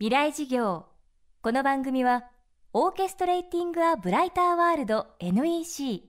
[0.00, 0.86] 未来事業。
[1.42, 2.22] この番組は
[2.72, 6.04] オーケストレーティング・ア・ブライター・ワールド NEC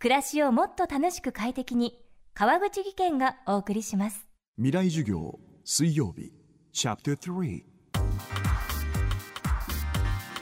[0.00, 1.96] 暮らしをもっと楽しく快適に
[2.34, 4.26] 川口義賢がお送りします。
[4.56, 6.32] 未来授業水曜日
[6.72, 7.62] チャプター3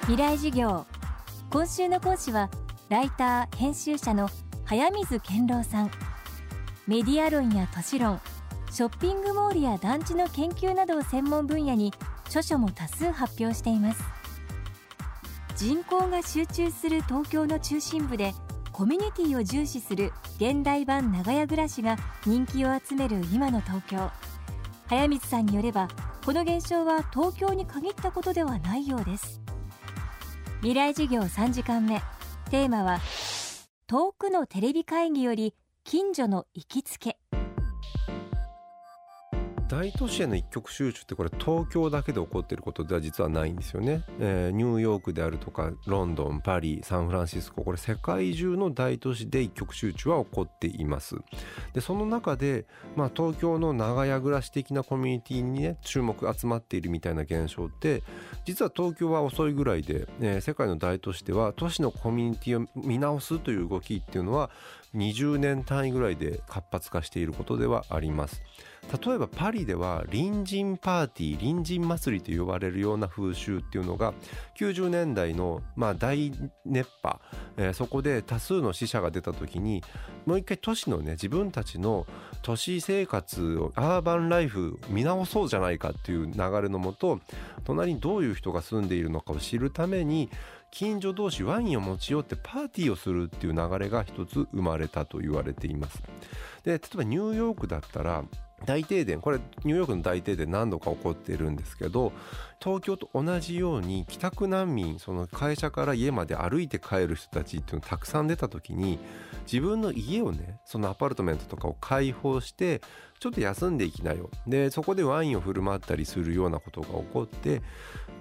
[0.01, 0.87] 未来事業。
[1.51, 2.51] 今週の講師は
[2.89, 4.31] ライター編集者の
[4.65, 5.91] 早水健郎さん。
[6.87, 8.19] メディア論や都市論
[8.71, 11.93] ショッピングモールや団地の研究などを専門分野に
[12.27, 14.03] 著書も多数発表しています。
[15.57, 18.35] 人口が集中する東京の中心部で
[18.73, 24.11] コミュニティを重視する現代版長屋暮らしが人気を集める今の東京。
[24.87, 25.89] 早水さんによれば
[26.25, 29.41] この現象は東京に限ったことではないようです。
[30.59, 32.03] 未来授業3時間目。
[32.51, 33.01] テーマは
[33.87, 37.19] 遠くのテレビ会議より近所の行きつけ。
[39.69, 51.17] 大都市への一極集中ってこれ東京だけで起こっていることでは実はないんですよね、えー、ニューヨークであるとかロンドンパリサンフランシスコこれ世界中の大都市で一極集中は起こっています。
[51.73, 58.05] でその中で、まあ、東京の長屋暮らし的なコミュニティにね注目集まっているみたいな現象って
[58.45, 64.51] 実は東京は遅いぐらいで、えー、世界の大都市では都市のコミュニティを見直すという動きっていうのは
[64.95, 68.43] 20年単位ぐらいで活発化していることではあります。
[68.93, 74.15] 例えばパリでは隣人パーティー隣人祭りと呼ばれるような風習っていうのが
[74.59, 76.33] 90年代のまあ大
[76.65, 77.21] 熱波、
[77.57, 79.83] えー、そこで多数の死者が出た時に
[80.25, 82.07] もう一回都市のね自分たちの
[82.43, 87.21] 都市生活をアーバンライフ見直そうじゃないかっていう流れのもと
[87.65, 90.31] 隣にどういう人が住んでいるのかを知るために
[90.71, 96.03] 近所同士ワインを持ち寄ってパーティーをするっていう流れが一つ生まれたと言われています。
[96.65, 98.25] で例えばニューヨークだったら
[98.65, 102.13] 大停電これニューヨークの大停電何度か起こってるんですけど
[102.59, 108.99] 東京と同じように帰宅難民その会社から家まで歩いて帰る人たちっていうのたくさん出た時に
[109.51, 112.81] 自分の家をねそのアパートメントとかを開放して
[113.19, 114.31] ちょっと休んでいきなよ。
[114.47, 117.63] でそこでワインを振る舞ったりするようなことが起こって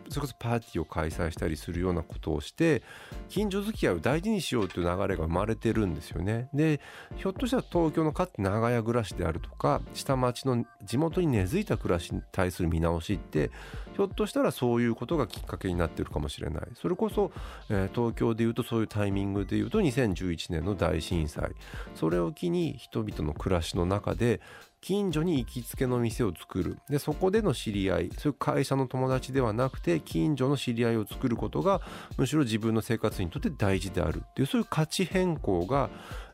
[0.09, 2.83] それこそパーティーを開催したりするようなことをして
[3.29, 6.49] 近所付き合いを大事にしようという流れが生まれてるんですよね。
[6.53, 6.79] で
[7.15, 13.51] ひょっとしたら東京のかつて長屋暮らしであるとか下町の地元に根付いた暮らしに対する見直しって
[13.95, 16.63] ひょっとしたらそういうことがきっかけになってるかもしれない。
[16.75, 17.31] それこそ、
[17.69, 21.51] えー、東京でいうとそういうタイミングでいうと2011年の大震災。
[21.95, 24.41] それを機に人々の暮らしの中で
[24.85, 26.77] 近所に行きつけの店を作る。
[26.87, 31.81] でそこでの知り合いそういう会社の友達ではなくて近所の知り合いを作ることが
[32.19, 34.21] むしろ自分の生活にとって大事である。
[34.23, 35.89] っていうそういう価値変更が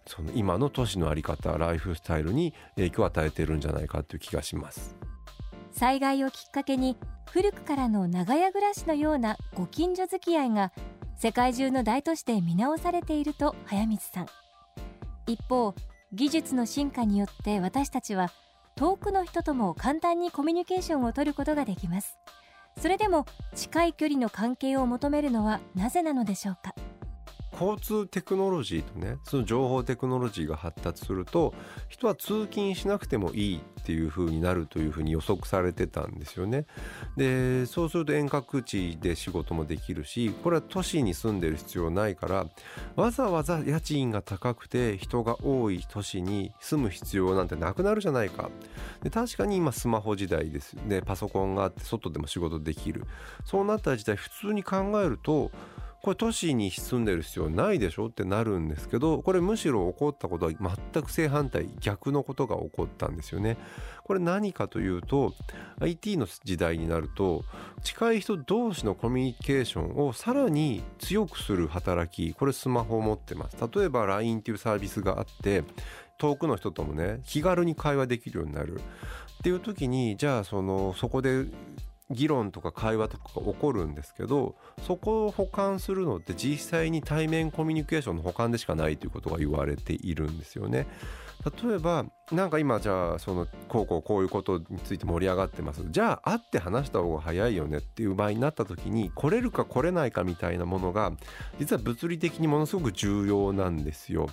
[0.05, 4.97] その今の都市の在り方ライフスタイルに影響を与えてるんじゃないかという気がします。
[5.71, 6.97] 災害をきっかけに
[7.31, 10.73] 古くからの長屋暮らしのようなご近所付き合いが
[11.15, 14.25] 世界中の大都市で見直されていると早水さん。
[15.25, 15.73] 一方
[16.13, 18.31] 技術の進化によって私たちは
[18.75, 22.17] 遠くの人とも簡単にコミュニケーションを取ることができます。
[22.79, 26.73] それでも近い距離の関係を求めるのはなぜなのでしょうか？
[27.61, 31.53] 交通テクノロジーとねその情報テクノロジーが発達すると
[31.89, 36.65] 人は通勤しなくてもいいっていう風になるという風に予測されてたんですよね。
[37.17, 42.47] でそうすると遠隔地で仕事もできるしこれは都市に住んでる必要ないから
[42.95, 48.49] わざわざ家賃が高くて人が多い都市に住む必要なんてなくなるじゃないか。
[49.03, 53.05] で確かに今スマホ時代ですねパソコンがあって外でも仕事できる
[53.45, 55.51] そうなった時代普通に考えると
[56.01, 63.57] これ都市に住んでる必要ないでしょってなるんですけどこれむしろ起こったことは全く正反対逆のことが起こったんですよね。
[64.03, 65.33] これ何かというと
[65.79, 67.43] IT の時代になると
[67.83, 73.57] 近い人同士のコミュニケーションをさらに強くする働きこれスマホを持ってます。
[73.73, 75.63] 例えば LINE っていうサービスがあって
[76.17, 81.45] 遠くの人ともね気軽に会話できるようになるっていう時にじゃあそのそこで
[82.11, 84.55] 議論とか会話とかが起こるんですけど
[84.85, 90.87] そこを補完するのって実際に対面コミュニケーションの補完でしかないということが言われているんですよね。
[91.63, 101.11] 例えばなんか今じゃあそのこうこうこういうことについて盛り上がってますじゃあ会って話した方が早いよねっていう場合になった時に来れるか来れないかみたいなものが
[101.59, 104.29] 実は物理的にものすごく重要なんですよ。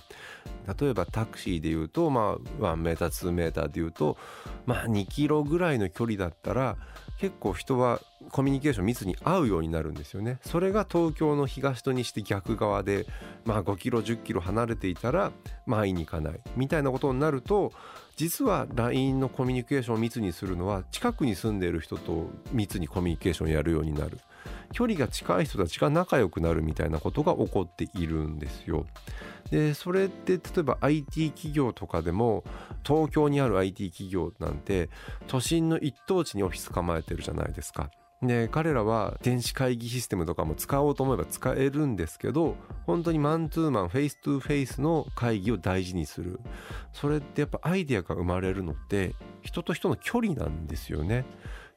[0.79, 4.17] 例えばタクシーで言うとまあ1メーター2メーターで言うと
[4.65, 6.77] まあ2キロぐらいの距離だったら
[7.19, 8.01] 結構人は
[8.31, 13.05] コミュニケーション密に合うようになるんですよねそれが東京の東と西で逆側で
[13.45, 15.31] まあ5キロ10キロ離れていたら
[15.65, 17.71] まあ会いに行かないみたいなことになると
[18.17, 24.19] 実は LINE のコミュニケーションを密にするのは近くに住んでいる人と密にコミュニケーションをやるようになる
[24.71, 28.85] 距離が近い人たちが仲良くなるみたいなことが起こっているんですよ。
[29.51, 32.43] でそれって例えば IT 企業とかでも
[32.85, 34.89] 東京にある IT 企業なんて
[35.27, 37.89] 都心の一等地にオフィス構えてるじゃないですか。
[38.21, 46.39] で彼らは電子会議システムとかも使おうと思えば使えるんですけど本当にマンツーマン face to face の会議を大事にする。
[46.91, 51.25] それってやっぱアイデアが生まれるのって人と人の距離なんですよね。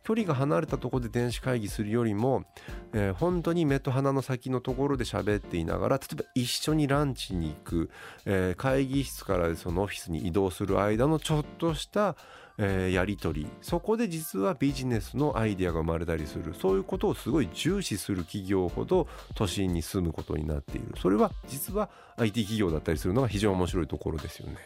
[0.03, 2.45] 距離が離れたところで電子会議するよりも、
[2.93, 7.91] えー、本当に目と鼻の先のところで喋っていながら例えば一緒にランチに行く、
[8.25, 12.17] えー、会議室からそのオフィスに移動する間のちょっとした
[12.59, 13.51] えー、やり取り。
[13.61, 16.55] そこで実はビジネスのアイデアが生まれたりする。
[16.55, 20.95] そういうことをすごい重視する企業ほど都心に住むことになっている。
[21.01, 24.57] それは実は IT 企業だったりするのが非常に面白いところですよね。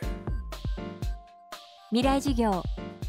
[1.91, 2.63] 未来事業。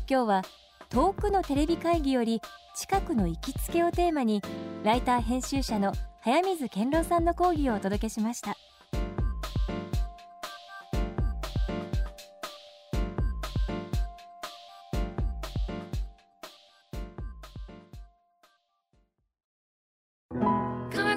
[0.10, 0.42] 今日は
[0.90, 2.42] 遠くのテレビ会議より
[2.76, 4.42] 近くの行きつけをテーマに
[4.84, 8.56] ライター編集者の早水健郎さんの講義をお届けしました。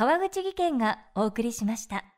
[0.00, 2.09] 川口技研がお送りしました。